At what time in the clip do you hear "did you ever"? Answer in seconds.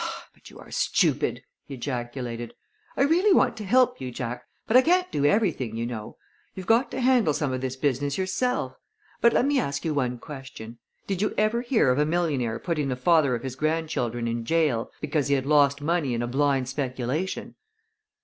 11.05-11.61